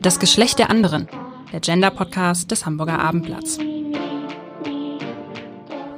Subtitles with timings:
[0.00, 1.08] Das Geschlecht der anderen,
[1.52, 3.58] der Gender-Podcast des Hamburger Abendblatts.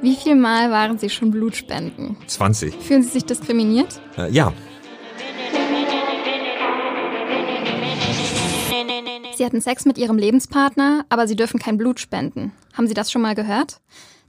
[0.01, 2.17] Wie viel Mal waren Sie schon Blutspenden?
[2.25, 2.73] 20.
[2.73, 4.01] Fühlen Sie sich diskriminiert?
[4.17, 4.53] Äh, ja.
[9.35, 12.53] Sie hatten Sex mit Ihrem Lebenspartner, aber Sie dürfen kein Blut spenden.
[12.73, 13.81] Haben Sie das schon mal gehört?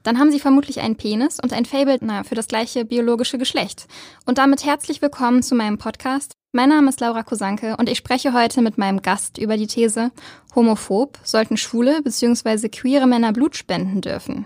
[0.02, 3.86] Dann haben Sie vermutlich einen Penis und ein Fable na, für das gleiche biologische Geschlecht.
[4.27, 6.34] Und damit herzlich willkommen zu meinem Podcast.
[6.54, 10.10] Mein Name ist Laura Kosanke und ich spreche heute mit meinem Gast über die These,
[10.54, 12.68] homophob sollten schwule bzw.
[12.68, 14.44] queere Männer Blut spenden dürfen.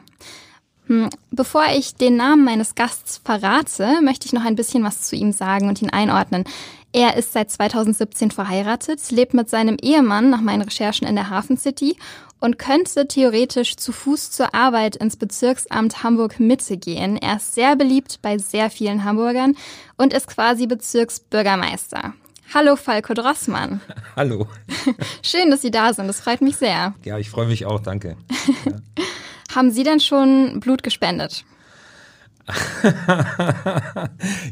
[0.87, 5.17] Hm, bevor ich den Namen meines Gasts verrate, möchte ich noch ein bisschen was zu
[5.17, 6.45] ihm sagen und ihn einordnen.
[6.93, 11.57] Er ist seit 2017 verheiratet, lebt mit seinem Ehemann nach meinen Recherchen in der Hafen
[11.57, 11.97] City
[12.41, 17.17] und könnte theoretisch zu Fuß zur Arbeit ins Bezirksamt Hamburg Mitte gehen.
[17.17, 19.57] Er ist sehr beliebt bei sehr vielen Hamburgern
[19.97, 22.15] und ist quasi Bezirksbürgermeister.
[22.55, 23.81] Hallo Falco Drossmann.
[24.17, 24.47] Hallo.
[25.23, 26.07] Schön, dass Sie da sind.
[26.07, 26.95] Das freut mich sehr.
[27.05, 27.81] Ja, ich freue mich auch.
[27.81, 28.17] Danke.
[28.65, 28.73] Ja.
[29.55, 31.45] Haben Sie denn schon Blut gespendet?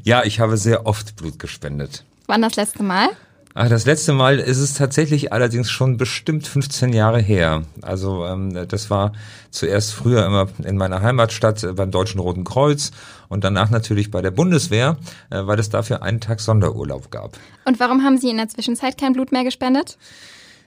[0.03, 2.05] ja, ich habe sehr oft Blut gespendet.
[2.27, 3.09] Wann das letzte Mal?
[3.57, 7.63] Ach, das letzte Mal ist es tatsächlich allerdings schon bestimmt 15 Jahre her.
[7.83, 9.13] Also ähm, das war
[9.51, 12.91] zuerst früher immer in meiner Heimatstadt beim Deutschen Roten Kreuz
[13.29, 14.97] und danach natürlich bei der Bundeswehr,
[15.31, 17.39] äh, weil es dafür einen Tag Sonderurlaub gab.
[17.65, 19.99] Und warum haben Sie in der Zwischenzeit kein Blut mehr gespendet?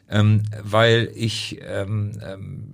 [0.10, 2.74] Ähm, weil ich ähm, ähm,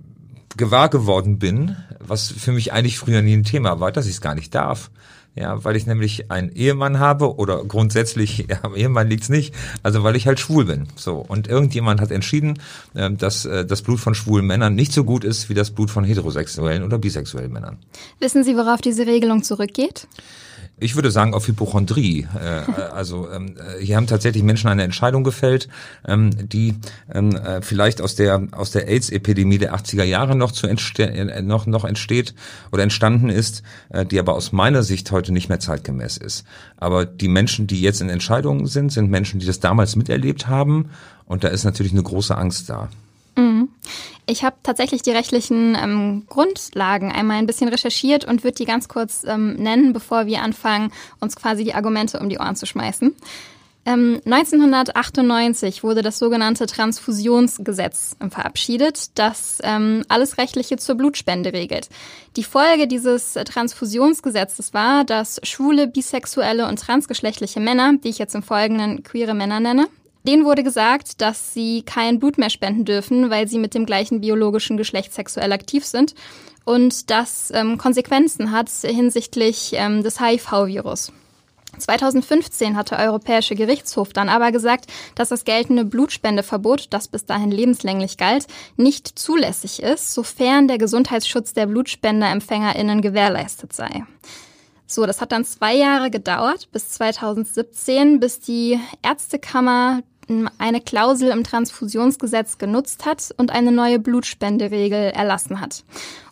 [0.56, 4.20] gewahr geworden bin, was für mich eigentlich früher nie ein Thema war, dass ich es
[4.20, 4.92] gar nicht darf.
[5.36, 10.04] Ja, weil ich nämlich einen Ehemann habe oder grundsätzlich, ja, am Ehemann liegt's nicht, also
[10.04, 10.86] weil ich halt schwul bin.
[10.94, 11.16] So.
[11.16, 12.58] Und irgendjemand hat entschieden,
[12.94, 15.90] äh, dass äh, das Blut von schwulen Männern nicht so gut ist wie das Blut
[15.90, 17.78] von heterosexuellen oder bisexuellen Männern.
[18.20, 20.06] Wissen Sie, worauf diese Regelung zurückgeht?
[20.80, 22.26] Ich würde sagen auf Hypochondrie.
[22.34, 25.68] Äh, also ähm, hier haben tatsächlich Menschen eine Entscheidung gefällt,
[26.06, 26.74] ähm, die
[27.12, 31.66] ähm, äh, vielleicht aus der aus der AIDS-Epidemie der 80er Jahre noch zu äh, noch
[31.66, 32.34] noch entsteht
[32.72, 36.44] oder entstanden ist, äh, die aber aus meiner Sicht heute nicht mehr zeitgemäß ist.
[36.76, 40.90] Aber die Menschen, die jetzt in Entscheidungen sind, sind Menschen, die das damals miterlebt haben,
[41.26, 42.88] und da ist natürlich eine große Angst da.
[43.36, 43.68] Mhm.
[44.26, 48.88] Ich habe tatsächlich die rechtlichen ähm, Grundlagen einmal ein bisschen recherchiert und würde die ganz
[48.88, 53.14] kurz ähm, nennen, bevor wir anfangen, uns quasi die Argumente um die Ohren zu schmeißen.
[53.86, 61.90] Ähm, 1998 wurde das sogenannte Transfusionsgesetz ähm, verabschiedet, das ähm, alles Rechtliche zur Blutspende regelt.
[62.36, 68.42] Die Folge dieses Transfusionsgesetzes war, dass schwule, bisexuelle und transgeschlechtliche Männer, die ich jetzt im
[68.42, 69.86] Folgenden queere Männer nenne,
[70.26, 74.22] Denen wurde gesagt, dass sie kein Blut mehr spenden dürfen, weil sie mit dem gleichen
[74.22, 76.14] biologischen Geschlecht sexuell aktiv sind
[76.64, 81.12] und das ähm, Konsequenzen hat hinsichtlich ähm, des HIV-Virus.
[81.76, 87.50] 2015 hat der Europäische Gerichtshof dann aber gesagt, dass das geltende Blutspendeverbot, das bis dahin
[87.50, 88.46] lebenslänglich galt,
[88.76, 94.04] nicht zulässig ist, sofern der Gesundheitsschutz der Blutspenderempfängerinnen gewährleistet sei.
[94.86, 100.02] So, das hat dann zwei Jahre gedauert, bis 2017, bis die Ärztekammer
[100.58, 105.84] eine Klausel im Transfusionsgesetz genutzt hat und eine neue Blutspenderegel erlassen hat.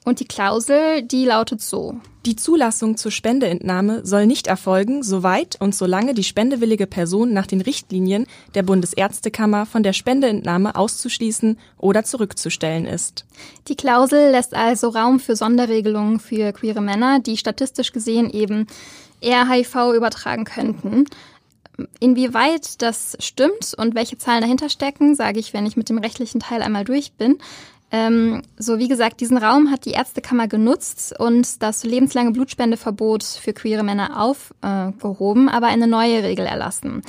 [0.04, 2.00] Und die Klausel, die lautet so.
[2.24, 7.60] Die Zulassung zur Spendeentnahme soll nicht erfolgen, soweit und solange die spendewillige Person nach den
[7.60, 13.24] Richtlinien der Bundesärztekammer von der Spendeentnahme auszuschließen oder zurückzustellen ist.
[13.68, 18.66] Die Klausel lässt also Raum für Sonderregelungen für queere Männer, die statistisch gesehen eben
[19.20, 21.06] eher HIV übertragen könnten.
[22.00, 26.40] Inwieweit das stimmt und welche Zahlen dahinter stecken, sage ich, wenn ich mit dem rechtlichen
[26.40, 27.38] Teil einmal durch bin.
[27.90, 33.52] Ähm, so, wie gesagt, diesen Raum hat die Ärztekammer genutzt und das lebenslange Blutspendeverbot für
[33.52, 37.02] queere Männer aufgehoben, aber eine neue Regel erlassen,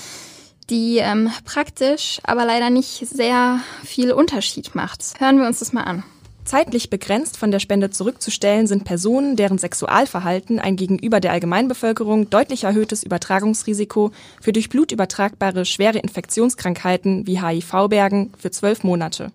[0.70, 5.02] die ähm, praktisch, aber leider nicht sehr viel Unterschied macht.
[5.20, 6.04] Hören wir uns das mal an.
[6.46, 12.66] Zeitlich begrenzt von der Spende zurückzustellen sind Personen, deren Sexualverhalten ein gegenüber der Allgemeinbevölkerung deutlich
[12.66, 14.12] erhöhtes Übertragungsrisiko
[14.42, 19.32] für durch Blut übertragbare schwere Infektionskrankheiten wie HIV bergen für zwölf Monate.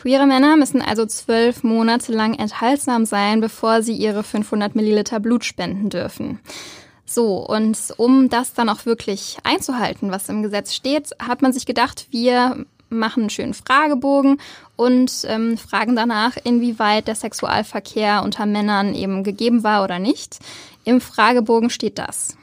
[0.00, 5.44] Queere Männer müssen also zwölf Monate lang enthaltsam sein, bevor sie ihre 500 Milliliter Blut
[5.44, 6.40] spenden dürfen.
[7.04, 11.66] So, und um das dann auch wirklich einzuhalten, was im Gesetz steht, hat man sich
[11.66, 14.40] gedacht, wir machen einen schönen Fragebogen
[14.76, 20.38] und ähm, fragen danach, inwieweit der Sexualverkehr unter Männern eben gegeben war oder nicht.
[20.84, 22.36] Im Fragebogen steht das.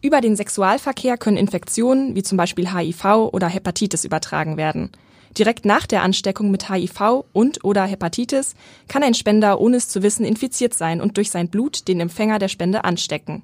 [0.00, 4.90] Über den Sexualverkehr können Infektionen wie zum Beispiel HIV oder Hepatitis übertragen werden.
[5.38, 8.54] Direkt nach der Ansteckung mit HIV und oder Hepatitis
[8.88, 12.38] kann ein Spender ohne es zu wissen infiziert sein und durch sein Blut den Empfänger
[12.38, 13.42] der Spende anstecken.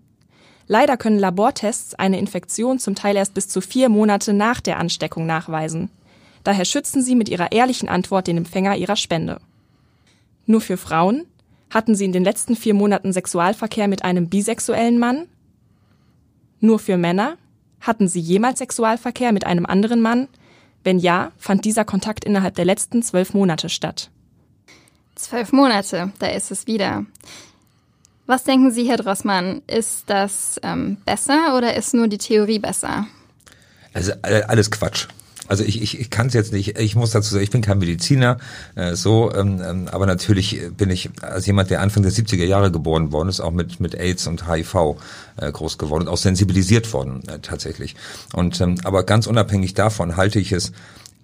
[0.66, 5.24] Leider können Labortests eine Infektion zum Teil erst bis zu vier Monate nach der Ansteckung
[5.24, 5.90] nachweisen.
[6.48, 9.38] Daher schützen sie mit ihrer ehrlichen Antwort den Empfänger ihrer Spende.
[10.46, 11.26] Nur für Frauen?
[11.68, 15.26] Hatten sie in den letzten vier Monaten Sexualverkehr mit einem bisexuellen Mann?
[16.60, 17.36] Nur für Männer?
[17.82, 20.26] Hatten sie jemals Sexualverkehr mit einem anderen Mann?
[20.84, 24.08] Wenn ja, fand dieser Kontakt innerhalb der letzten zwölf Monate statt.
[25.16, 27.04] Zwölf Monate, da ist es wieder.
[28.24, 29.60] Was denken Sie, Herr Drossmann?
[29.66, 33.06] Ist das ähm, besser oder ist nur die Theorie besser?
[33.92, 35.08] Also alles Quatsch.
[35.48, 37.78] Also ich, ich, ich kann es jetzt nicht, ich muss dazu sagen, ich bin kein
[37.78, 38.38] Mediziner,
[38.74, 42.70] äh, so, ähm, ähm, aber natürlich bin ich als jemand, der Anfang der 70er Jahre
[42.70, 44.96] geboren worden ist, auch mit, mit AIDS und HIV
[45.36, 47.96] äh, groß geworden und auch sensibilisiert worden äh, tatsächlich.
[48.34, 50.72] Und ähm, aber ganz unabhängig davon halte ich es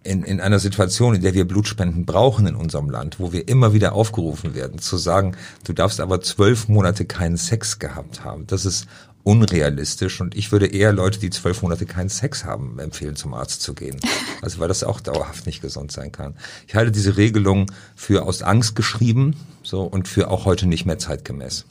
[0.04, 3.72] in, in einer Situation, in der wir Blutspenden brauchen in unserem Land, wo wir immer
[3.72, 5.34] wieder aufgerufen werden, zu sagen,
[5.64, 8.46] du darfst aber zwölf Monate keinen Sex gehabt haben.
[8.46, 8.86] Das ist
[9.24, 13.62] unrealistisch und ich würde eher Leute, die zwölf Monate keinen Sex haben, empfehlen, zum Arzt
[13.62, 13.98] zu gehen.
[14.42, 16.34] Also weil das auch dauerhaft nicht gesund sein kann.
[16.68, 20.98] Ich halte diese Regelung für aus Angst geschrieben so und für auch heute nicht mehr
[20.98, 21.64] zeitgemäß.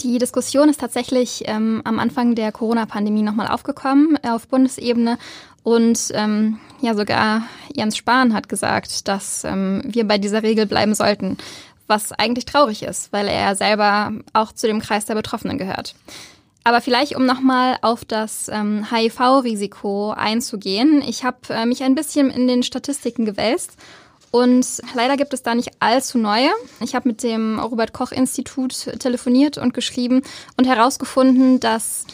[0.00, 5.18] Die Diskussion ist tatsächlich ähm, am Anfang der Corona-Pandemie nochmal aufgekommen äh, auf Bundesebene.
[5.62, 7.42] Und ähm, ja, sogar
[7.72, 11.36] Jens Spahn hat gesagt, dass ähm, wir bei dieser Regel bleiben sollten,
[11.86, 15.94] was eigentlich traurig ist, weil er selber auch zu dem Kreis der Betroffenen gehört.
[16.64, 21.02] Aber vielleicht, um nochmal auf das ähm, HIV-Risiko einzugehen.
[21.02, 23.76] Ich habe äh, mich ein bisschen in den Statistiken gewälzt
[24.30, 26.50] und leider gibt es da nicht allzu neue.
[26.80, 30.22] Ich habe mit dem Robert Koch Institut telefoniert und geschrieben
[30.56, 32.06] und herausgefunden, dass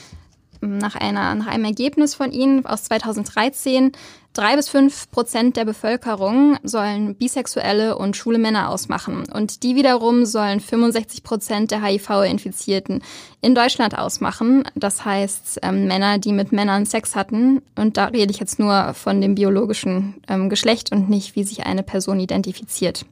[0.60, 3.92] nach, einer, nach einem Ergebnis von ihnen aus 2013
[4.36, 9.24] Drei bis fünf Prozent der Bevölkerung sollen bisexuelle und schwule Männer ausmachen.
[9.32, 13.02] Und die wiederum sollen 65 Prozent der HIV-Infizierten
[13.40, 14.64] in Deutschland ausmachen.
[14.74, 17.62] Das heißt, ähm, Männer, die mit Männern Sex hatten.
[17.76, 21.64] Und da rede ich jetzt nur von dem biologischen ähm, Geschlecht und nicht, wie sich
[21.64, 23.06] eine Person identifiziert.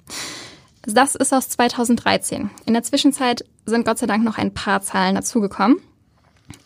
[0.82, 2.50] Das ist aus 2013.
[2.66, 5.78] In der Zwischenzeit sind Gott sei Dank noch ein paar Zahlen dazugekommen.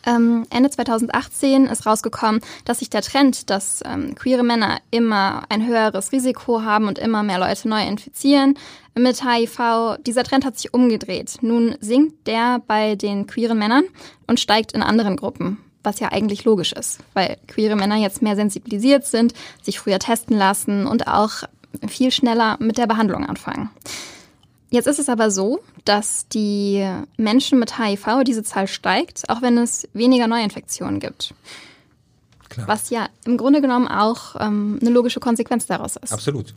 [0.07, 5.67] Ähm, Ende 2018 ist rausgekommen, dass sich der Trend, dass ähm, queere Männer immer ein
[5.67, 8.55] höheres Risiko haben und immer mehr Leute neu infizieren
[8.99, 11.39] mit HIV, dieser Trend hat sich umgedreht.
[11.41, 13.85] Nun sinkt der bei den queeren Männern
[14.27, 18.37] und steigt in anderen Gruppen was ja eigentlich logisch ist, weil queere Männer jetzt mehr
[18.37, 19.33] sensibilisiert sind,
[19.63, 21.45] sich früher testen lassen und auch
[21.87, 23.71] viel schneller mit der Behandlung anfangen.
[24.71, 26.87] Jetzt ist es aber so, dass die
[27.17, 31.35] Menschen mit HIV, diese Zahl steigt, auch wenn es weniger Neuinfektionen gibt.
[32.49, 32.69] Klar.
[32.69, 36.13] Was ja im Grunde genommen auch ähm, eine logische Konsequenz daraus ist.
[36.13, 36.55] Absolut.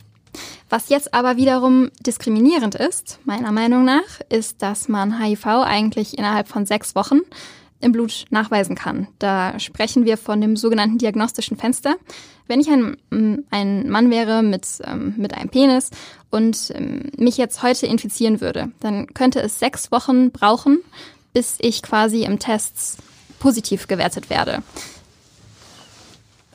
[0.70, 6.48] Was jetzt aber wiederum diskriminierend ist, meiner Meinung nach, ist, dass man HIV eigentlich innerhalb
[6.48, 7.20] von sechs Wochen
[7.82, 9.08] im Blut nachweisen kann.
[9.18, 11.96] Da sprechen wir von dem sogenannten diagnostischen Fenster.
[12.46, 12.96] Wenn ich ein,
[13.50, 15.90] ein Mann wäre mit, ähm, mit einem Penis
[16.30, 20.80] und ähm, mich jetzt heute infizieren würde, dann könnte es sechs Wochen brauchen,
[21.32, 22.98] bis ich quasi im Test
[23.38, 24.62] positiv gewertet werde.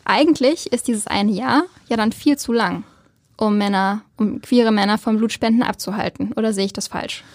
[0.05, 2.85] Eigentlich ist dieses eine Jahr ja dann viel zu lang,
[3.35, 6.31] um Männer, um queere Männer vom Blutspenden abzuhalten.
[6.33, 7.25] Oder sehe ich das falsch?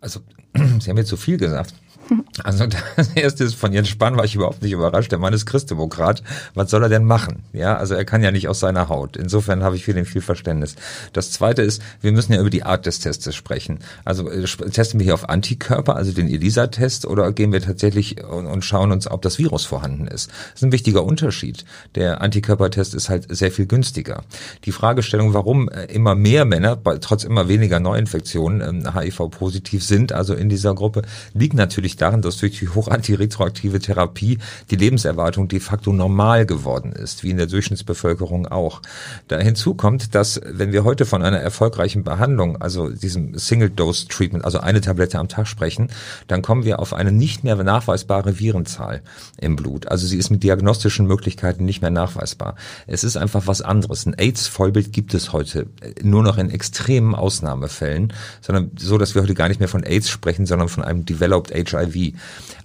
[0.00, 0.20] Also,
[0.54, 1.74] Sie haben jetzt so viel gesagt.
[2.44, 2.66] Also
[2.96, 5.12] das erste ist von Jens Spahn war ich überhaupt nicht überrascht.
[5.12, 6.22] Der Mann ist Christdemokrat.
[6.54, 7.42] Was soll er denn machen?
[7.52, 9.16] Ja, also er kann ja nicht aus seiner Haut.
[9.16, 10.76] Insofern habe ich für den viel Verständnis.
[11.12, 13.80] Das zweite ist, wir müssen ja über die Art des Testes sprechen.
[14.04, 18.64] Also äh, testen wir hier auf Antikörper, also den ELISA-Test, oder gehen wir tatsächlich und,
[18.64, 20.30] schauen uns, ob das Virus vorhanden ist?
[20.30, 21.64] Das ist ein wichtiger Unterschied.
[21.94, 24.22] Der Antikörpertest ist halt sehr viel günstiger.
[24.64, 30.34] Die Fragestellung, warum äh, immer mehr Männer, trotz immer weniger Neuinfektionen, HIV-positiv ähm, sind, also
[30.34, 31.02] in dieser Gruppe,
[31.34, 34.38] liegt natürlich daran, dass durch die hochantiretroaktive Therapie
[34.70, 38.82] die Lebenserwartung de facto normal geworden ist, wie in der Durchschnittsbevölkerung auch.
[39.28, 44.60] Da hinzu kommt, dass wenn wir heute von einer erfolgreichen Behandlung, also diesem Single-Dose-Treatment, also
[44.60, 45.88] eine Tablette am Tag sprechen,
[46.26, 49.02] dann kommen wir auf eine nicht mehr nachweisbare Virenzahl
[49.38, 49.88] im Blut.
[49.88, 52.56] Also sie ist mit diagnostischen Möglichkeiten nicht mehr nachweisbar.
[52.86, 54.06] Es ist einfach was anderes.
[54.06, 55.66] Ein AIDS-Vollbild gibt es heute
[56.02, 60.08] nur noch in extremen Ausnahmefällen, sondern so, dass wir heute gar nicht mehr von AIDS
[60.08, 62.14] sprechen, sondern von einem Developed HIV wie.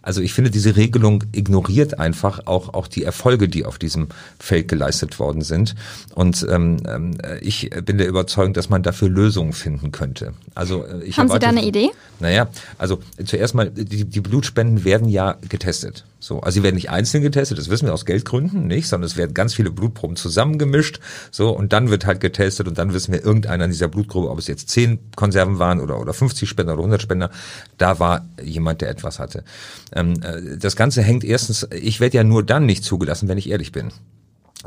[0.02, 4.08] Also ich finde, diese Regelung ignoriert einfach auch, auch die Erfolge, die auf diesem
[4.40, 5.76] Feld geleistet worden sind.
[6.14, 10.34] Und ähm, ähm ich bin der Überzeugung, dass man dafür Lösungen finden könnte.
[10.54, 11.90] Also äh, ich Haben Sie da eine Idee?
[12.20, 16.06] Naja, also zuerst mal, die, die Blutspenden werden ja getestet.
[16.26, 19.16] So, also sie werden nicht einzeln getestet, das wissen wir aus Geldgründen nicht, sondern es
[19.16, 23.24] werden ganz viele Blutproben zusammengemischt, so und dann wird halt getestet und dann wissen wir
[23.24, 26.82] irgendeiner in dieser Blutgruppe, ob es jetzt zehn Konserven waren oder oder 50 Spender oder
[26.82, 27.30] 100 Spender,
[27.78, 29.44] da war jemand, der etwas hatte.
[29.94, 33.52] Ähm, äh, das Ganze hängt erstens, ich werde ja nur dann nicht zugelassen, wenn ich
[33.52, 33.92] ehrlich bin.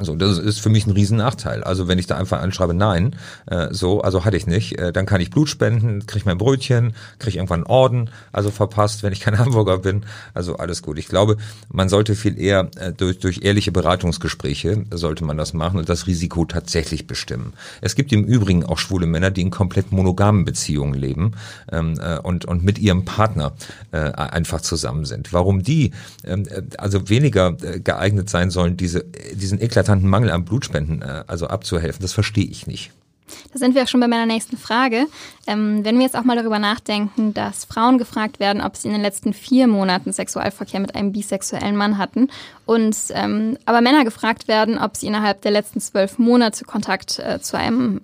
[0.01, 1.65] So, das ist für mich ein Riesennachteil.
[1.65, 5.07] Also wenn ich da einfach anschreibe, nein, äh, so, also hatte ich nicht, äh, dann
[5.07, 9.21] kann ich Blut spenden, kriege mein Brötchen, kriege irgendwann einen Orden, also verpasst, wenn ich
[9.21, 10.05] kein Hamburger bin.
[10.35, 10.99] Also alles gut.
[10.99, 11.37] Ich glaube,
[11.71, 16.07] man sollte viel eher äh, durch, durch ehrliche Beratungsgespräche sollte man das machen und das
[16.07, 17.53] Risiko tatsächlich bestimmen.
[17.81, 21.33] Es gibt im Übrigen auch schwule Männer, die in komplett monogamen Beziehungen leben
[21.73, 23.53] ähm, äh, und, und mit ihrem Partner
[23.93, 25.33] äh, einfach zusammen sind.
[25.33, 25.93] Warum die
[26.25, 31.03] ähm, äh, also weniger äh, geeignet sein sollen, diese, diesen Eklat eklatanten Mangel an Blutspenden
[31.03, 32.03] äh, also abzuhelfen.
[32.03, 32.91] Das verstehe ich nicht.
[33.53, 35.07] Da sind wir auch schon bei meiner nächsten Frage.
[35.47, 38.95] Ähm, wenn wir jetzt auch mal darüber nachdenken, dass Frauen gefragt werden, ob sie in
[38.95, 42.29] den letzten vier Monaten Sexualverkehr mit einem bisexuellen Mann hatten
[42.65, 47.39] und ähm, aber Männer gefragt werden, ob sie innerhalb der letzten zwölf Monate Kontakt äh,
[47.41, 48.01] zu einem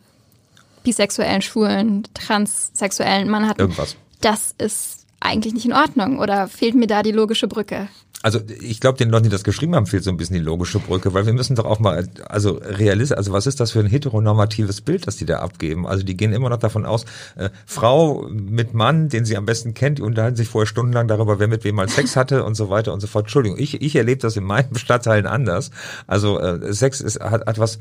[0.82, 3.62] bisexuellen, schwulen, transsexuellen Mann hatten.
[3.62, 3.96] Irgendwas.
[4.20, 7.88] Das ist eigentlich nicht in Ordnung oder fehlt mir da die logische Brücke?
[8.24, 10.78] Also ich glaube, den Leuten, die das geschrieben haben, fehlt so ein bisschen die logische
[10.78, 13.86] Brücke, weil wir müssen doch auch mal, also realist, also was ist das für ein
[13.86, 15.86] heteronormatives Bild, das die da abgeben?
[15.86, 17.04] Also die gehen immer noch davon aus,
[17.36, 21.38] äh, Frau mit Mann, den sie am besten kennt, die unterhalten sich vorher stundenlang darüber,
[21.38, 23.26] wer mit wem mal Sex hatte und so weiter und so fort.
[23.26, 25.70] Entschuldigung, ich, ich erlebe das in meinen Stadtteilen anders.
[26.06, 27.78] Also äh, Sex ist, hat, hat was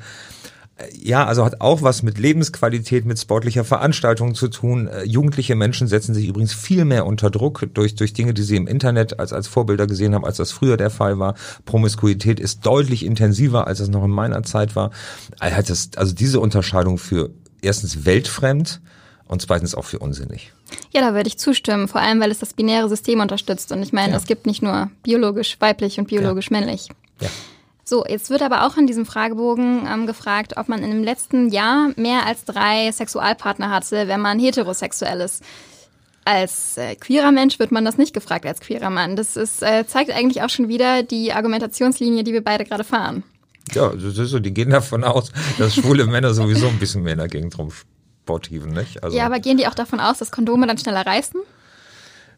[0.91, 4.87] ja, also hat auch was mit Lebensqualität, mit sportlicher Veranstaltung zu tun.
[4.87, 8.55] Äh, jugendliche Menschen setzen sich übrigens viel mehr unter Druck durch, durch Dinge, die sie
[8.55, 11.35] im Internet als, als Vorbilder gesehen haben, als das früher der Fall war.
[11.65, 14.91] Promiskuität ist deutlich intensiver, als es noch in meiner Zeit war.
[15.39, 17.29] Also diese Unterscheidung für
[17.61, 18.81] erstens weltfremd
[19.27, 20.53] und zweitens auch für unsinnig.
[20.91, 23.71] Ja, da würde ich zustimmen, vor allem weil es das binäre System unterstützt.
[23.71, 24.17] Und ich meine, ja.
[24.17, 26.57] es gibt nicht nur biologisch weiblich und biologisch ja.
[26.57, 26.89] männlich.
[27.21, 27.29] Ja.
[27.85, 31.49] So, jetzt wird aber auch in diesem Fragebogen ähm, gefragt, ob man in dem letzten
[31.49, 35.43] Jahr mehr als drei Sexualpartner hatte, wenn man heterosexuell ist.
[36.25, 39.17] Als äh, queerer Mensch wird man das nicht gefragt als queerer Mann.
[39.17, 43.23] Das ist, äh, zeigt eigentlich auch schon wieder die Argumentationslinie, die wir beide gerade fahren.
[43.73, 47.13] Ja, das ist so, die gehen davon aus, dass schwule Männer sowieso ein bisschen mehr
[47.13, 49.03] in der Gegend rumsportiven, nicht?
[49.03, 51.41] Also, ja, aber gehen die auch davon aus, dass Kondome dann schneller reißen?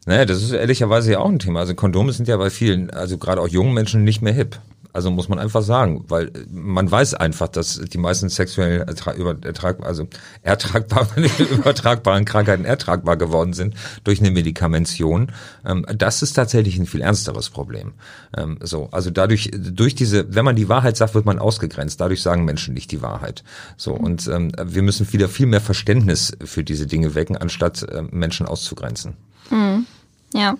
[0.06, 1.60] Naja, das ist ehrlicherweise ja auch ein Thema.
[1.60, 4.60] Also Kondome sind ja bei vielen, also gerade auch jungen Menschen nicht mehr hip.
[4.96, 10.08] Also muss man einfach sagen, weil man weiß einfach, dass die meisten sexuell ertrag, also
[10.40, 13.74] ertragbaren, übertragbaren Krankheiten ertragbar geworden sind
[14.04, 15.32] durch eine Medikamention.
[15.66, 17.92] Ähm, das ist tatsächlich ein viel ernsteres Problem.
[18.34, 22.00] Ähm, so, also dadurch, durch diese, wenn man die Wahrheit sagt, wird man ausgegrenzt.
[22.00, 23.44] Dadurch sagen Menschen nicht die Wahrheit.
[23.76, 28.46] So und ähm, wir müssen wieder viel mehr Verständnis für diese Dinge wecken, anstatt Menschen
[28.46, 29.18] auszugrenzen.
[29.50, 29.84] Mhm.
[30.32, 30.56] Ja.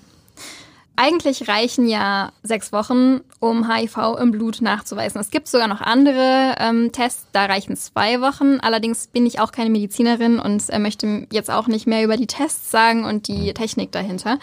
[0.99, 5.21] Eigentlich reichen ja sechs Wochen, um HIV im Blut nachzuweisen.
[5.21, 8.61] Es gibt sogar noch andere ähm, Tests, da reichen zwei Wochen.
[8.61, 12.26] Allerdings bin ich auch keine Medizinerin und äh, möchte jetzt auch nicht mehr über die
[12.26, 14.38] Tests sagen und die Technik dahinter.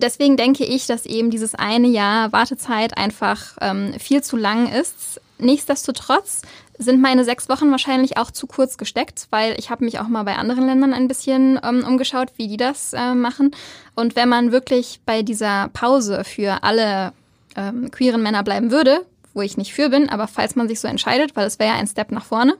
[0.00, 5.20] Deswegen denke ich, dass eben dieses eine Jahr Wartezeit einfach ähm, viel zu lang ist.
[5.38, 6.42] Nichtsdestotrotz
[6.78, 10.22] sind meine sechs Wochen wahrscheinlich auch zu kurz gesteckt, weil ich habe mich auch mal
[10.22, 13.50] bei anderen Ländern ein bisschen ähm, umgeschaut, wie die das äh, machen.
[13.94, 17.12] Und wenn man wirklich bei dieser Pause für alle
[17.56, 19.04] ähm, queeren Männer bleiben würde,
[19.34, 21.78] wo ich nicht für bin, aber falls man sich so entscheidet, weil es wäre ja
[21.78, 22.56] ein Step nach vorne,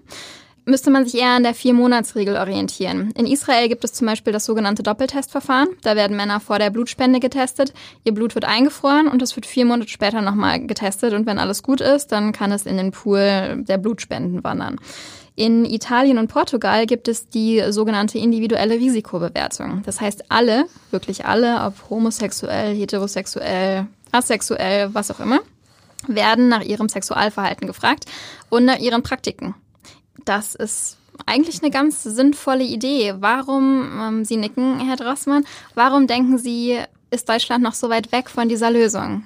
[0.69, 3.11] müsste man sich eher an der Vier-Monats-Regel orientieren.
[3.17, 5.69] In Israel gibt es zum Beispiel das sogenannte Doppeltestverfahren.
[5.83, 7.73] Da werden Männer vor der Blutspende getestet,
[8.05, 11.15] ihr Blut wird eingefroren und es wird vier Monate später nochmal getestet.
[11.15, 14.77] Und wenn alles gut ist, dann kann es in den Pool der Blutspenden wandern.
[15.35, 19.83] In Italien und Portugal gibt es die sogenannte individuelle Risikobewertung.
[19.87, 25.39] Das heißt, alle, wirklich alle, ob homosexuell, heterosexuell, asexuell, was auch immer,
[26.09, 28.07] werden nach ihrem Sexualverhalten gefragt
[28.51, 29.55] und nach ihren Praktiken.
[30.29, 33.15] Das ist eigentlich eine ganz sinnvolle Idee.
[33.19, 35.45] Warum, ähm, Sie nicken, Herr Drossmann,
[35.75, 36.79] warum denken Sie,
[37.11, 39.23] ist Deutschland noch so weit weg von dieser Lösung?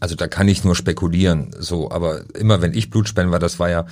[0.00, 3.58] Also da kann ich nur spekulieren, so, aber immer wenn ich Blut spenden war, das
[3.58, 3.84] war ja,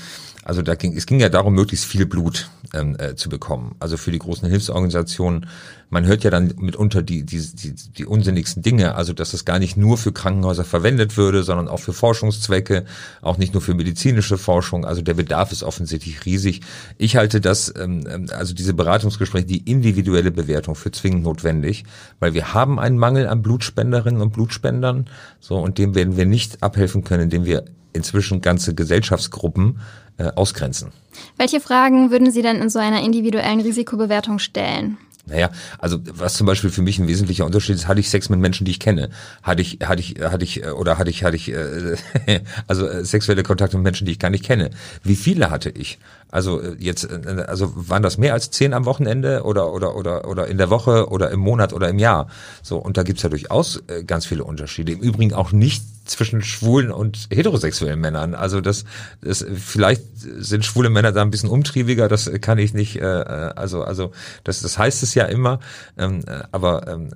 [0.44, 3.76] also da ging, es ging ja darum, möglichst viel Blut ähm, äh, zu bekommen.
[3.78, 5.46] Also für die großen Hilfsorganisationen,
[5.88, 9.60] man hört ja dann mitunter die, die, die, die unsinnigsten Dinge, also dass es gar
[9.60, 12.84] nicht nur für Krankenhäuser verwendet würde, sondern auch für Forschungszwecke,
[13.20, 14.84] auch nicht nur für medizinische Forschung.
[14.84, 16.62] Also der Bedarf ist offensichtlich riesig.
[16.98, 21.84] Ich halte das, ähm, ähm also diese Beratungsgespräche, die individuelle Bewertung für zwingend notwendig,
[22.18, 25.06] weil wir haben einen Mangel an Blutspenderinnen und Blutspendern,
[25.38, 29.80] so und dem werden wir nicht abhelfen können, indem wir inzwischen ganze Gesellschaftsgruppen
[30.18, 30.92] äh, ausgrenzen.
[31.36, 34.98] Welche Fragen würden Sie denn in so einer individuellen Risikobewertung stellen?
[35.24, 38.40] Naja, also was zum Beispiel für mich ein wesentlicher Unterschied ist, hatte ich Sex mit
[38.40, 39.08] Menschen, die ich kenne.
[39.44, 41.96] Hatte ich, hatte ich, hatte ich, oder hatte ich, hatte ich, äh,
[42.66, 44.70] also äh, sexuelle Kontakte mit Menschen, die ich gar nicht kenne.
[45.04, 46.00] Wie viele hatte ich?
[46.32, 50.26] Also äh, jetzt, äh, also waren das mehr als zehn am Wochenende oder oder oder
[50.26, 52.26] oder in der Woche oder im Monat oder im Jahr?
[52.62, 54.90] So und da gibt's ja durchaus äh, ganz viele Unterschiede.
[54.90, 58.34] Im Übrigen auch nicht zwischen schwulen und heterosexuellen Männern.
[58.34, 58.84] Also das,
[59.20, 63.82] das vielleicht sind schwule Männer da ein bisschen umtriebiger, das kann ich nicht, äh, also
[63.82, 64.12] also
[64.44, 65.60] das, das heißt es ja immer,
[65.98, 67.10] ähm, aber ähm,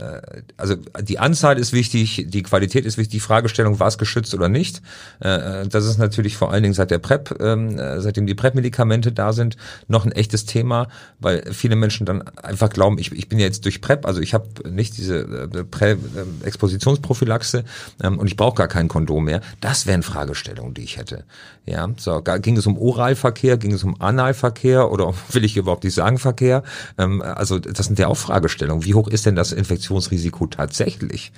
[0.57, 4.49] also die Anzahl ist wichtig, die Qualität ist wichtig, die Fragestellung, war es geschützt oder
[4.49, 4.83] nicht.
[5.21, 9.33] Äh, das ist natürlich vor allen Dingen seit der PrEP, ähm, seitdem die PrEP-Medikamente da
[9.33, 9.57] sind,
[9.88, 10.88] noch ein echtes Thema,
[11.19, 14.35] weil viele Menschen dann einfach glauben, ich, ich bin ja jetzt durch PrEP, also ich
[14.35, 17.64] habe nicht diese äh, Prä-Expositionsprophylaxe
[18.02, 19.40] ähm, und ich brauche gar kein Kondom mehr.
[19.61, 21.25] Das wären Fragestellungen, die ich hätte.
[21.64, 25.95] Ja, so ging es um Oralverkehr, ging es um Analverkehr oder will ich überhaupt nicht
[25.95, 26.62] sagen Verkehr?
[26.99, 28.85] Ähm, also das sind ja auch Fragestellungen.
[28.85, 31.33] Wie hoch ist denn das Infektionsrisiko tatsächlich?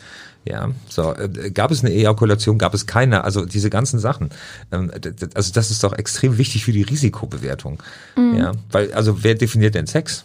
[0.45, 4.31] Ja, so äh, gab es eine Ejakulation, gab es keine, also diese ganzen Sachen.
[4.71, 4.90] Ähm,
[5.35, 7.83] also das ist doch extrem wichtig für die Risikobewertung.
[8.17, 8.37] Mhm.
[8.37, 10.25] Ja, weil also wer definiert denn Sex?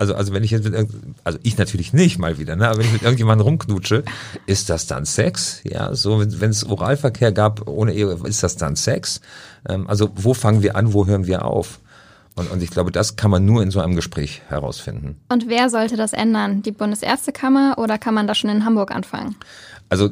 [0.00, 0.88] Also, also wenn ich jetzt mit
[1.24, 2.66] also ich natürlich nicht mal wieder, ne?
[2.66, 4.02] aber wenn ich mit irgendjemandem rumknutsche,
[4.46, 5.60] ist das dann Sex?
[5.64, 9.20] Ja, so wenn es Oralverkehr gab ohne Ehe, ist das dann Sex?
[9.68, 11.80] Ähm, also wo fangen wir an, wo hören wir auf?
[12.34, 15.20] Und, und ich glaube, das kann man nur in so einem Gespräch herausfinden.
[15.28, 16.62] Und wer sollte das ändern?
[16.62, 19.36] Die Bundesärztekammer oder kann man da schon in Hamburg anfangen?
[19.90, 20.08] Also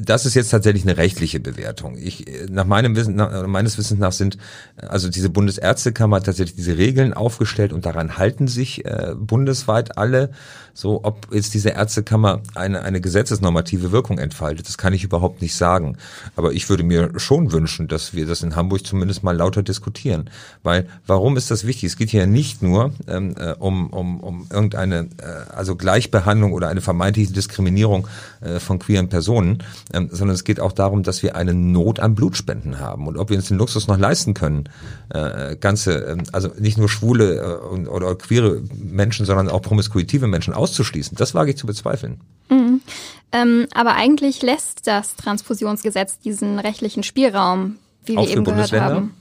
[0.00, 1.96] das ist jetzt tatsächlich eine rechtliche Bewertung.
[1.98, 4.38] Ich, nach meinem Wissen, nach, meines Wissens nach sind
[4.76, 10.30] also diese Bundesärztekammer tatsächlich diese Regeln aufgestellt und daran halten sich äh, bundesweit alle.
[10.72, 15.54] So, ob jetzt diese Ärztekammer eine, eine gesetzesnormative Wirkung entfaltet, das kann ich überhaupt nicht
[15.54, 15.96] sagen.
[16.36, 20.28] Aber ich würde mir schon wünschen, dass wir das in Hamburg zumindest mal lauter diskutieren.
[20.62, 21.84] Weil, warum ist das wichtig?
[21.84, 26.68] Es geht hier nicht nur ähm, äh, um, um, um irgendeine, äh, also Gleichbehandlung oder
[26.68, 28.06] eine vermeintliche Diskriminierung
[28.42, 29.62] äh, von queeren Personen,
[29.92, 33.30] ähm, sondern es geht auch darum, dass wir eine Not an Blutspenden haben und ob
[33.30, 34.68] wir uns den Luxus noch leisten können,
[35.10, 40.54] äh, ganze, äh, also nicht nur schwule äh, oder queere Menschen, sondern auch promiskuitive Menschen
[40.54, 41.16] auszuschließen.
[41.16, 42.20] Das wage ich zu bezweifeln.
[42.48, 42.80] Mhm.
[43.32, 49.14] Ähm, aber eigentlich lässt das Transfusionsgesetz diesen rechtlichen Spielraum, wie wir eben gehört haben.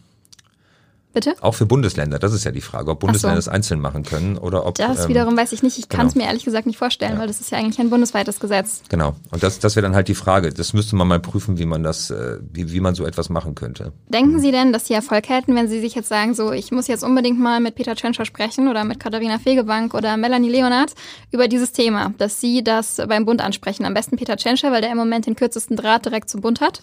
[1.16, 1.34] Bitte?
[1.40, 3.48] Auch für Bundesländer, das ist ja die Frage, ob Bundesländer so.
[3.48, 4.76] das einzeln machen können oder ob.
[4.76, 5.80] Das ähm, wiederum weiß ich nicht.
[5.80, 6.02] Ich genau.
[6.02, 7.20] kann es mir ehrlich gesagt nicht vorstellen, ja.
[7.20, 8.82] weil das ist ja eigentlich ein bundesweites Gesetz.
[8.90, 9.16] Genau.
[9.32, 10.52] Und das, das wäre dann halt die Frage.
[10.52, 13.56] Das müsste man mal prüfen, wie man das, äh, wie, wie man so etwas machen
[13.56, 13.94] könnte.
[14.10, 14.40] Denken mhm.
[14.40, 17.06] Sie denn, dass Sie Erfolg hätten, wenn Sie sich jetzt sagen, so, ich muss jetzt
[17.06, 20.96] unbedingt mal mit Peter Tschentscher sprechen oder mit Katharina Fegebank oder Melanie Leonard
[21.32, 23.86] über dieses Thema, dass Sie das beim Bund ansprechen?
[23.86, 26.82] Am besten Peter Tschentscher, weil der im Moment den kürzesten Draht direkt zum Bund hat.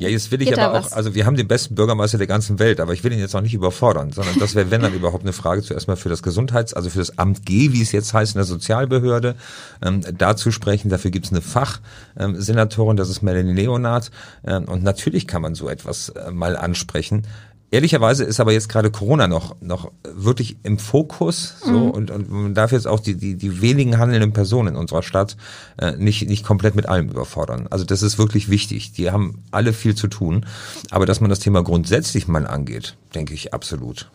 [0.00, 2.58] Ja, jetzt will ich Geht aber auch, also wir haben den besten Bürgermeister der ganzen
[2.58, 5.24] Welt, aber ich will ihn jetzt auch nicht überfordern, sondern das wäre, wenn dann überhaupt
[5.24, 8.14] eine Frage zuerst mal für das Gesundheits-, also für das Amt G, wie es jetzt
[8.14, 9.34] heißt in der Sozialbehörde,
[9.82, 10.88] ähm, dazu sprechen.
[10.88, 14.10] Dafür gibt es eine Fachsenatorin, das ist Melanie Leonard.
[14.42, 17.26] Ähm, und natürlich kann man so etwas äh, mal ansprechen.
[17.72, 21.90] Ehrlicherweise ist aber jetzt gerade Corona noch noch wirklich im Fokus so mhm.
[21.90, 25.36] und, und man darf jetzt auch die, die, die wenigen handelnden Personen in unserer Stadt
[25.78, 27.68] äh, nicht, nicht komplett mit allem überfordern.
[27.70, 28.92] Also das ist wirklich wichtig.
[28.92, 30.46] Die haben alle viel zu tun.
[30.90, 34.10] Aber dass man das Thema grundsätzlich mal angeht, denke ich absolut.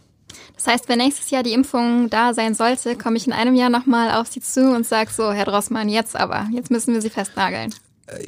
[0.55, 3.69] Das heißt, wenn nächstes Jahr die Impfung da sein sollte, komme ich in einem Jahr
[3.69, 7.09] nochmal auf Sie zu und sage so, Herr Drossmann, jetzt aber, jetzt müssen wir Sie
[7.09, 7.73] festnageln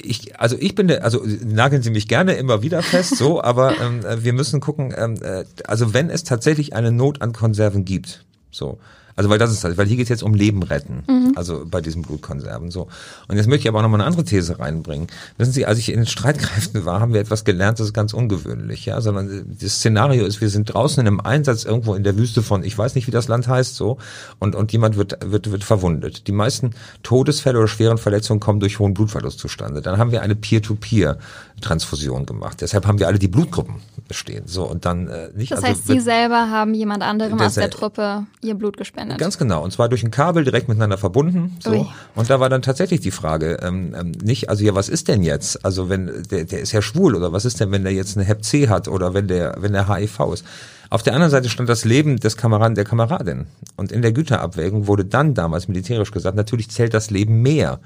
[0.02, 3.80] ich, also ich bin der, also nageln Sie mich gerne immer wieder fest, so, aber
[3.80, 8.24] ähm, wir müssen gucken, ähm, äh, also wenn es tatsächlich eine Not an Konserven gibt,
[8.50, 8.78] so,
[9.18, 11.32] also weil das ist halt, weil hier geht es jetzt um Leben retten, mhm.
[11.34, 12.86] also bei diesen Blutkonserven so.
[13.26, 15.08] Und jetzt möchte ich aber auch noch mal eine andere These reinbringen.
[15.38, 18.14] Wissen Sie, als ich in den Streitkräften war, haben wir etwas gelernt, das ist ganz
[18.14, 22.16] ungewöhnlich, ja, sondern das Szenario ist, wir sind draußen in einem Einsatz irgendwo in der
[22.16, 23.98] Wüste von, ich weiß nicht, wie das Land heißt, so,
[24.38, 26.28] und und jemand wird wird wird verwundet.
[26.28, 26.70] Die meisten
[27.02, 29.82] Todesfälle oder schweren Verletzungen kommen durch hohen Blutverlust zustande.
[29.82, 31.18] Dann haben wir eine Peer-to-Peer
[31.60, 32.60] Transfusion gemacht.
[32.60, 33.80] Deshalb haben wir alle die Blutgruppen
[34.12, 34.46] stehen.
[34.46, 35.50] So und dann äh, nicht.
[35.50, 39.18] Das also heißt, Sie selber haben jemand anderem aus der Truppe ihr Blut gespendet verändert.
[39.18, 39.62] Ganz genau.
[39.62, 41.56] Und zwar durch ein Kabel direkt miteinander verbunden.
[41.60, 41.70] So.
[41.70, 41.86] Ui.
[42.14, 45.22] Und da war dann tatsächlich die Frage, ähm, ähm, nicht, also ja, was ist denn
[45.22, 45.64] jetzt?
[45.64, 48.26] Also wenn, der, der ist ja schwul oder was ist denn, wenn der jetzt eine
[48.26, 50.44] Hep C hat oder wenn der, wenn der HIV ist?
[50.90, 53.46] Auf der anderen Seite stand das Leben des Kameraden, der Kameradin.
[53.76, 57.80] Und in der Güterabwägung wurde dann damals militärisch gesagt, natürlich zählt das Leben mehr.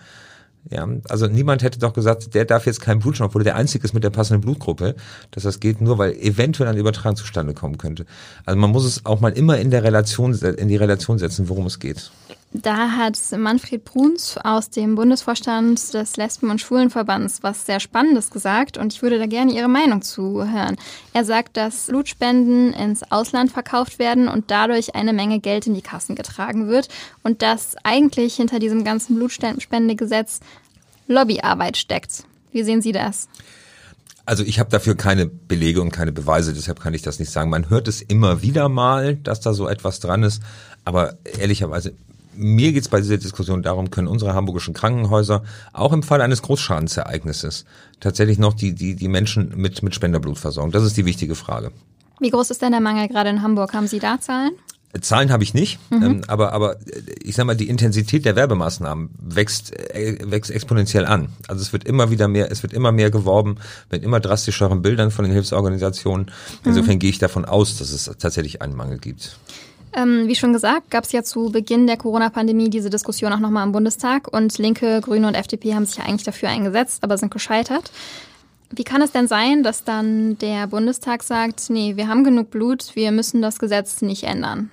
[0.71, 3.95] Ja, also niemand hätte doch gesagt, der darf jetzt keinen Blutspenden, obwohl der einzige ist
[3.95, 4.95] mit der passenden Blutgruppe,
[5.33, 8.07] dass das geht nur, weil eventuell eine Übertragung zustande kommen könnte.
[8.47, 11.67] Also man muss es auch mal immer in der Relation, in die Relation setzen, worum
[11.67, 12.11] es geht.
[12.55, 18.77] Da hat Manfred Bruns aus dem Bundesvorstand des Lesben- und Schwulenverbands was sehr Spannendes gesagt
[18.77, 20.77] und ich würde da gerne Ihre Meinung zuhören.
[21.15, 25.81] Er sagt, dass Blutspenden ins Ausland verkauft werden und dadurch eine Menge Geld in die
[25.81, 26.89] Kassen getragen wird
[27.23, 30.41] und dass eigentlich hinter diesem ganzen Blutspendegesetz
[31.09, 32.25] Lobbyarbeit steckt.
[32.53, 33.29] Wie sehen Sie das?
[34.27, 37.49] Also ich habe dafür keine Belege und keine Beweise, deshalb kann ich das nicht sagen.
[37.49, 40.43] Man hört es immer wieder mal, dass da so etwas dran ist,
[40.85, 41.95] aber ehrlicherweise
[42.35, 45.43] mir geht es bei dieser Diskussion darum, können unsere hamburgischen Krankenhäuser
[45.73, 47.65] auch im Fall eines Großschadensereignisses
[48.01, 50.73] tatsächlich noch die, die, die Menschen mit, mit Spenderblut versorgen?
[50.73, 51.73] Das ist die wichtige Frage.
[52.21, 53.75] Wie groß ist denn der Mangel gerade in Hamburg?
[53.75, 54.53] Haben Sie da Zahlen?
[55.01, 56.03] Zahlen habe ich nicht, mhm.
[56.03, 56.77] ähm, aber aber
[57.23, 61.31] ich sag mal, die Intensität der Werbemaßnahmen wächst äh, wächst exponentiell an.
[61.49, 63.57] Also es wird immer wieder mehr, es wird immer mehr geworben
[63.91, 66.31] mit immer drastischeren Bildern von den Hilfsorganisationen.
[66.65, 66.99] Insofern mhm.
[66.99, 69.39] gehe ich davon aus, dass es tatsächlich einen Mangel gibt.
[69.95, 73.67] Ähm, wie schon gesagt, gab es ja zu Beginn der Corona-Pandemie diese Diskussion auch nochmal
[73.67, 77.31] im Bundestag und Linke, Grüne und FDP haben sich ja eigentlich dafür eingesetzt, aber sind
[77.31, 77.91] gescheitert.
[78.71, 82.97] Wie kann es denn sein, dass dann der Bundestag sagt, nee, wir haben genug Blut,
[82.97, 84.71] wir müssen das Gesetz nicht ändern?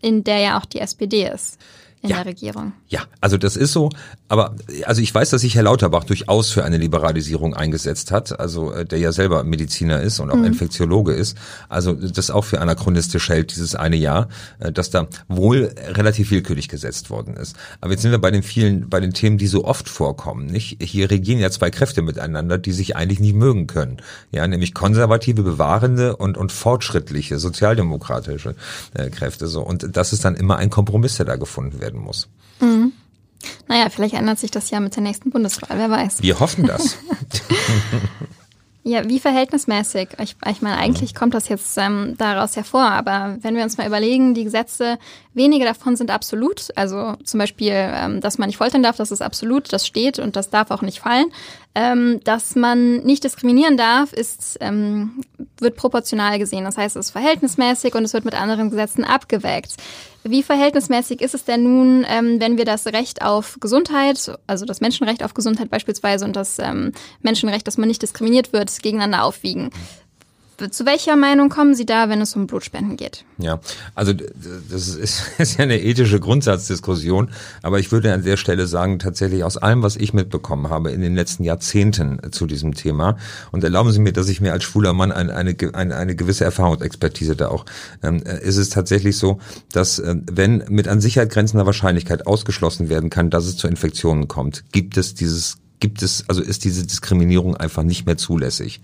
[0.00, 1.58] In der ja auch die SPD ist
[2.04, 2.16] in ja.
[2.16, 2.74] der Regierung.
[2.88, 3.88] Ja, also das ist so.
[4.28, 8.72] Aber also ich weiß, dass sich Herr Lauterbach durchaus für eine Liberalisierung eingesetzt hat, also
[8.72, 10.44] äh, der ja selber Mediziner ist und auch mhm.
[10.44, 11.38] Infektiologe ist.
[11.70, 16.68] Also das auch für anachronistisch hält, dieses eine Jahr, äh, dass da wohl relativ willkürlich
[16.68, 17.56] gesetzt worden ist.
[17.80, 20.44] Aber jetzt sind wir bei den vielen, bei den Themen, die so oft vorkommen.
[20.44, 20.82] Nicht?
[20.82, 23.96] Hier regieren ja zwei Kräfte miteinander, die sich eigentlich nicht mögen können.
[24.30, 28.56] Ja, nämlich konservative, bewahrende und, und fortschrittliche, sozialdemokratische
[28.92, 29.46] äh, Kräfte.
[29.46, 29.62] So.
[29.62, 32.28] Und das ist dann immer ein Kompromiss, der da gefunden wird werden muss.
[32.60, 32.92] Mhm.
[33.68, 36.22] Naja, vielleicht ändert sich das ja mit der nächsten Bundeswahl, wer weiß.
[36.22, 36.96] Wir hoffen das.
[38.86, 40.08] Ja, wie verhältnismäßig?
[40.22, 43.86] Ich, ich meine, eigentlich kommt das jetzt ähm, daraus hervor, aber wenn wir uns mal
[43.86, 44.98] überlegen, die Gesetze,
[45.32, 46.68] wenige davon sind absolut.
[46.76, 50.36] Also zum Beispiel, ähm, dass man nicht foltern darf, das ist absolut, das steht und
[50.36, 51.32] das darf auch nicht fallen.
[51.76, 55.24] Ähm, dass man nicht diskriminieren darf, ist, ähm,
[55.58, 56.64] wird proportional gesehen.
[56.64, 59.74] Das heißt, es ist verhältnismäßig und es wird mit anderen Gesetzen abgewägt.
[60.22, 64.80] Wie verhältnismäßig ist es denn nun, ähm, wenn wir das Recht auf Gesundheit, also das
[64.80, 69.70] Menschenrecht auf Gesundheit beispielsweise und das ähm, Menschenrecht, dass man nicht diskriminiert wird, gegeneinander aufwiegen?
[70.70, 73.24] Zu welcher Meinung kommen Sie da, wenn es um Blutspenden geht?
[73.38, 73.60] Ja,
[73.94, 77.30] also das ist, ist ja eine ethische Grundsatzdiskussion,
[77.62, 81.00] aber ich würde an der Stelle sagen, tatsächlich aus allem, was ich mitbekommen habe in
[81.00, 83.16] den letzten Jahrzehnten zu diesem Thema,
[83.50, 86.44] und erlauben Sie mir, dass ich mir als schwuler Mann eine, eine, eine, eine gewisse
[86.44, 87.64] Erfahrungsexpertise da auch,
[88.02, 89.40] ähm, ist es tatsächlich so,
[89.72, 94.28] dass äh, wenn mit an Sicherheit grenzender Wahrscheinlichkeit ausgeschlossen werden kann, dass es zu Infektionen
[94.28, 98.80] kommt, gibt es dieses, gibt es, also ist diese Diskriminierung einfach nicht mehr zulässig.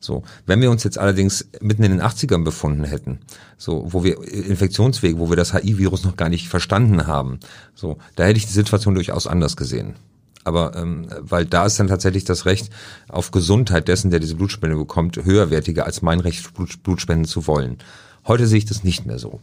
[0.00, 3.20] So, wenn wir uns jetzt allerdings mitten in den 80ern befunden hätten,
[3.58, 7.38] so, wo wir Infektionswege, wo wir das HIV-Virus noch gar nicht verstanden haben,
[7.74, 9.94] so, da hätte ich die Situation durchaus anders gesehen.
[10.42, 12.70] Aber ähm, weil da ist dann tatsächlich das Recht
[13.08, 17.76] auf Gesundheit dessen, der diese Blutspende bekommt, höherwertiger als mein Recht, Blut, Blutspenden zu wollen.
[18.26, 19.40] Heute sehe ich das nicht mehr so.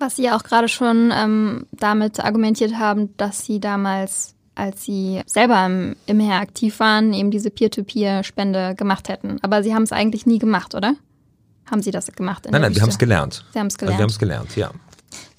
[0.00, 5.22] Was Sie ja auch gerade schon ähm, damit argumentiert haben, dass Sie damals als sie
[5.26, 9.38] selber im, im Heer aktiv waren, eben diese Peer-to-Peer-Spende gemacht hätten.
[9.42, 10.94] Aber sie haben es eigentlich nie gemacht, oder?
[11.70, 12.46] Haben sie das gemacht?
[12.50, 13.44] nein, nein, wir haben es gelernt.
[13.52, 13.92] Sie haben es gelernt.
[13.94, 14.70] Also wir haben es gelernt, ja.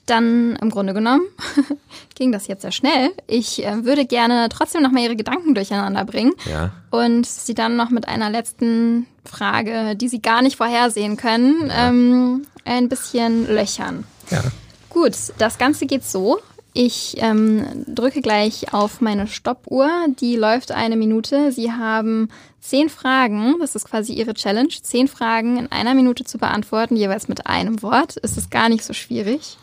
[0.05, 1.23] Dann im Grunde genommen
[2.15, 3.11] ging das jetzt sehr schnell.
[3.27, 6.71] Ich äh, würde gerne trotzdem noch mal Ihre Gedanken durcheinander bringen ja.
[6.89, 11.87] und Sie dann noch mit einer letzten Frage, die Sie gar nicht vorhersehen können, ja.
[11.87, 14.03] ähm, ein bisschen löchern.
[14.29, 14.41] Ja.
[14.89, 16.39] Gut, das Ganze geht so.
[16.73, 19.89] Ich ähm, drücke gleich auf meine Stoppuhr.
[20.19, 21.51] Die läuft eine Minute.
[21.51, 23.55] Sie haben zehn Fragen.
[23.59, 24.73] Das ist quasi Ihre Challenge.
[24.81, 28.15] Zehn Fragen in einer Minute zu beantworten, jeweils mit einem Wort.
[28.23, 29.57] Es ist gar nicht so schwierig.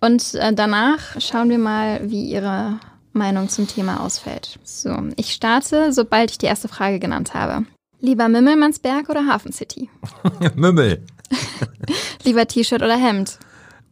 [0.00, 2.78] Und äh, danach schauen wir mal, wie Ihre
[3.12, 4.58] Meinung zum Thema ausfällt.
[4.64, 7.66] So, ich starte, sobald ich die erste Frage genannt habe.
[8.00, 9.90] Lieber Mimmelmannsberg oder Hafen City?
[10.54, 11.04] Mümmel.
[12.24, 13.38] Lieber T-Shirt oder Hemd?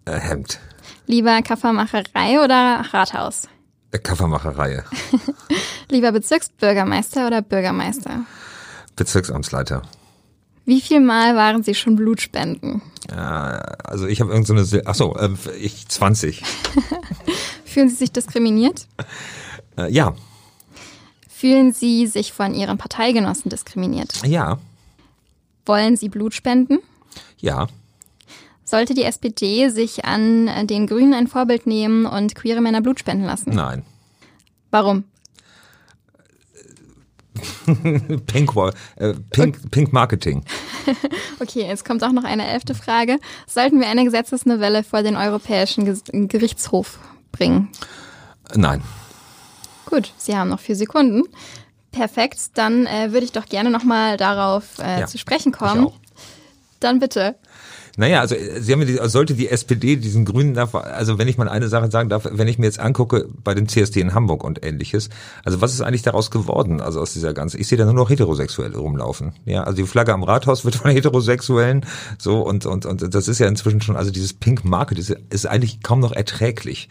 [0.05, 0.59] Äh, Hemd.
[1.07, 3.49] Lieber Kaffermacherei oder Rathaus?
[3.91, 4.85] Äh, Kaffermacherei.
[5.89, 8.25] Lieber Bezirksbürgermeister oder Bürgermeister?
[8.97, 9.83] Bezirksamtsleiter.
[10.65, 12.83] Wie viel Mal waren Sie schon Blutspenden?
[13.09, 16.43] Also ich habe irgendeine, so ach so, äh, ich 20.
[17.65, 18.87] Fühlen Sie sich diskriminiert?
[19.77, 20.15] Äh, ja.
[21.29, 24.25] Fühlen Sie sich von Ihren Parteigenossen diskriminiert?
[24.25, 24.59] Ja.
[25.67, 26.79] Wollen Sie Blut spenden?
[27.39, 27.69] Ja.
[28.71, 33.25] Sollte die SPD sich an den Grünen ein Vorbild nehmen und queere Männer Blut spenden
[33.25, 33.51] lassen?
[33.51, 33.83] Nein.
[34.71, 35.03] Warum?
[38.27, 38.53] Pink,
[38.95, 40.45] äh, Pink, Pink Marketing.
[41.41, 43.19] okay, jetzt kommt auch noch eine elfte Frage.
[43.49, 47.01] Sollten wir eine Gesetzesnovelle vor den Europäischen Gerichtshof
[47.33, 47.71] bringen?
[48.55, 48.83] Nein.
[49.87, 51.25] Gut, Sie haben noch vier Sekunden.
[51.91, 55.91] Perfekt, dann äh, würde ich doch gerne nochmal darauf äh, ja, zu sprechen kommen.
[56.79, 57.35] Dann bitte.
[57.97, 61.69] Naja, also Sie haben die, sollte die SPD diesen Grünen, also wenn ich mal eine
[61.69, 65.09] Sache sagen darf, wenn ich mir jetzt angucke bei dem CSD in Hamburg und ähnliches,
[65.45, 68.11] also was ist eigentlich daraus geworden, also aus dieser ganzen, ich sehe da nur noch
[68.11, 69.33] Heterosexuelle rumlaufen.
[69.45, 71.87] Ja, also die Flagge am Rathaus wird von Heterosexuellen
[72.19, 75.47] so und und und das ist ja inzwischen schon, also dieses Pink Market ist, ist
[75.47, 76.89] eigentlich kaum noch erträglich.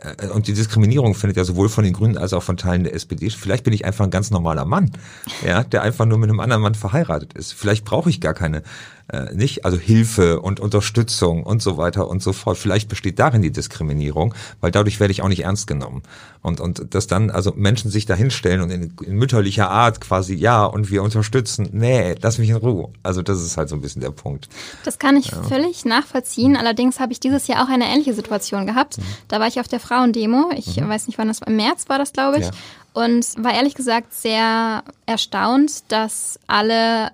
[0.00, 2.94] Äh, und die Diskriminierung findet ja sowohl von den Grünen als auch von Teilen der
[2.94, 3.30] SPD.
[3.30, 4.90] Vielleicht bin ich einfach ein ganz normaler Mann,
[5.46, 7.52] ja, der einfach nur mit einem anderen Mann verheiratet ist.
[7.52, 8.62] Vielleicht brauche ich gar keine
[9.12, 12.58] äh, nicht, also Hilfe und Unterstützung und so weiter und so fort.
[12.58, 16.02] Vielleicht besteht darin die Diskriminierung, weil dadurch werde ich auch nicht ernst genommen.
[16.42, 20.34] Und, und dass dann also Menschen sich da hinstellen und in, in mütterlicher Art quasi,
[20.34, 22.90] ja, und wir unterstützen, nee, lass mich in Ruhe.
[23.02, 24.48] Also das ist halt so ein bisschen der Punkt.
[24.84, 25.42] Das kann ich ja.
[25.42, 26.56] völlig nachvollziehen.
[26.56, 28.98] Allerdings habe ich dieses Jahr auch eine ähnliche Situation gehabt.
[28.98, 29.02] Mhm.
[29.28, 30.50] Da war ich auf der Frauendemo.
[30.56, 30.88] Ich mhm.
[30.88, 31.48] weiß nicht, wann das war.
[31.48, 32.44] Im März war das, glaube ich.
[32.44, 32.50] Ja.
[32.92, 37.10] Und war ehrlich gesagt sehr erstaunt, dass alle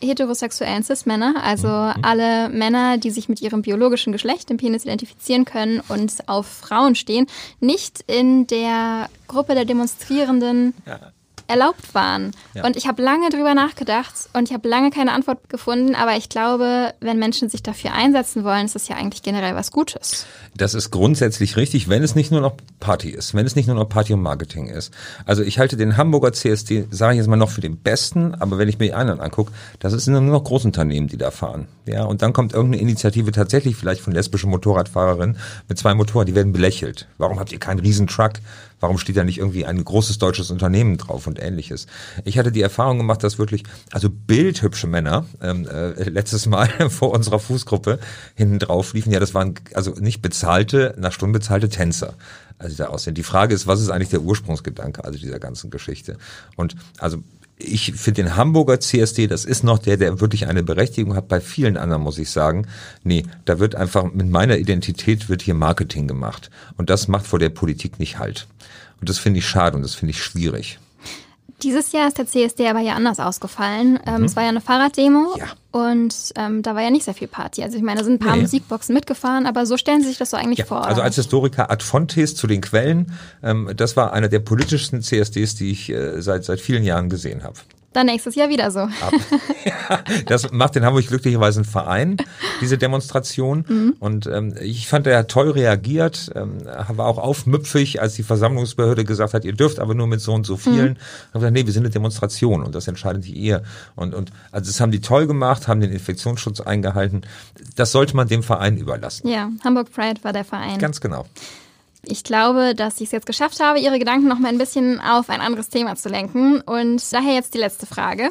[0.00, 5.80] heterosexuellen Cis-Männer, also alle Männer, die sich mit ihrem biologischen Geschlecht, dem Penis, identifizieren können
[5.88, 7.26] und auf Frauen stehen,
[7.60, 11.12] nicht in der Gruppe der Demonstrierenden ja
[11.48, 12.32] erlaubt waren.
[12.54, 12.64] Ja.
[12.64, 16.28] Und ich habe lange drüber nachgedacht und ich habe lange keine Antwort gefunden, aber ich
[16.28, 20.26] glaube, wenn Menschen sich dafür einsetzen wollen, ist das ja eigentlich generell was Gutes.
[20.56, 23.76] Das ist grundsätzlich richtig, wenn es nicht nur noch Party ist, wenn es nicht nur
[23.76, 24.92] noch Party und Marketing ist.
[25.24, 28.58] Also ich halte den Hamburger CSD, sage ich jetzt mal noch für den besten, aber
[28.58, 31.66] wenn ich mir die anderen angucke, das sind nur noch Großunternehmen, die da fahren.
[31.86, 36.34] Ja, und dann kommt irgendeine Initiative tatsächlich vielleicht von lesbischen Motorradfahrerinnen mit zwei Motoren, die
[36.34, 37.08] werden belächelt.
[37.16, 38.32] Warum habt ihr keinen Riesentruck?
[38.80, 41.86] Warum steht da nicht irgendwie ein großes deutsches Unternehmen drauf und ähnliches?
[42.24, 47.10] Ich hatte die Erfahrung gemacht, dass wirklich, also bildhübsche Männer ähm, äh, letztes Mal vor
[47.10, 47.98] unserer Fußgruppe
[48.34, 49.12] hinten drauf liefen.
[49.12, 52.14] Ja, das waren also nicht bezahlte, nach Stunden bezahlte Tänzer
[52.58, 53.14] also da aussehen.
[53.14, 56.18] Die Frage ist, was ist eigentlich der Ursprungsgedanke also dieser ganzen Geschichte?
[56.56, 57.18] Und also
[57.58, 61.28] ich finde den Hamburger CSD, das ist noch der, der wirklich eine Berechtigung hat.
[61.28, 62.66] Bei vielen anderen muss ich sagen,
[63.02, 66.50] nee, da wird einfach mit meiner Identität wird hier Marketing gemacht.
[66.76, 68.46] Und das macht vor der Politik nicht halt.
[69.00, 70.78] Und das finde ich schade und das finde ich schwierig.
[71.62, 73.98] Dieses Jahr ist der CSD aber ja anders ausgefallen.
[74.06, 74.24] Ähm, mhm.
[74.24, 75.46] Es war ja eine Fahrraddemo ja.
[75.72, 77.62] und ähm, da war ja nicht sehr viel Party.
[77.62, 78.42] Also ich meine, da sind ein paar nee.
[78.42, 80.64] Musikboxen mitgefahren, aber so stellen Sie sich das so eigentlich ja.
[80.66, 80.86] vor.
[80.86, 85.56] Also als Historiker ad fontes zu den Quellen, ähm, das war einer der politischsten CSDs,
[85.56, 87.56] die ich äh, seit, seit vielen Jahren gesehen habe.
[87.94, 88.80] Dann nächstes Jahr wieder so.
[88.80, 92.18] ja, das macht in Hamburg glücklicherweise ein Verein,
[92.60, 93.64] diese Demonstration.
[93.66, 93.96] Mhm.
[93.98, 99.04] Und ähm, ich fand, er hat toll reagiert, ähm, war auch aufmüpfig, als die Versammlungsbehörde
[99.04, 100.92] gesagt hat, ihr dürft aber nur mit so und so vielen.
[100.92, 101.32] Mhm.
[101.32, 103.62] Haben gesagt, nee, wir sind eine Demonstration und das entscheidet ihr.
[103.96, 107.22] Und, und also das haben die toll gemacht, haben den Infektionsschutz eingehalten.
[107.74, 109.28] Das sollte man dem Verein überlassen.
[109.28, 110.78] Ja, Hamburg Pride war der Verein.
[110.78, 111.24] Ganz genau.
[112.04, 115.30] Ich glaube, dass ich es jetzt geschafft habe, Ihre Gedanken noch mal ein bisschen auf
[115.30, 116.60] ein anderes Thema zu lenken.
[116.60, 118.30] Und daher jetzt die letzte Frage.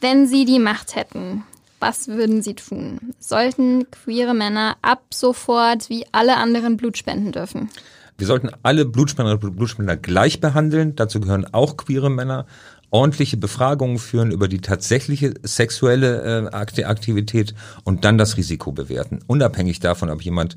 [0.00, 1.44] Wenn Sie die Macht hätten,
[1.80, 3.14] was würden Sie tun?
[3.18, 7.70] Sollten queere Männer ab sofort wie alle anderen Blut spenden dürfen?
[8.16, 10.94] Wir sollten alle Blutspender und Blutspender gleich behandeln.
[10.94, 12.46] Dazu gehören auch queere Männer.
[12.90, 19.18] Ordentliche Befragungen führen über die tatsächliche sexuelle äh, Aktivität und dann das Risiko bewerten.
[19.26, 20.56] Unabhängig davon, ob jemand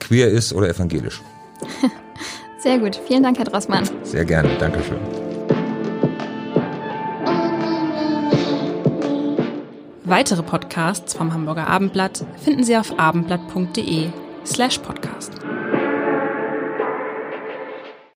[0.00, 1.20] queer ist oder evangelisch.
[2.58, 2.96] Sehr gut.
[3.06, 3.88] Vielen Dank, Herr Drossmann.
[4.02, 4.48] Sehr gerne.
[4.58, 4.98] Dankeschön.
[10.04, 14.10] Weitere Podcasts vom Hamburger Abendblatt finden Sie auf abendblatt.de
[14.44, 15.32] slash podcast.